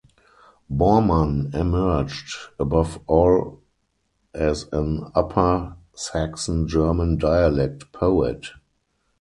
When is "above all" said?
2.59-3.61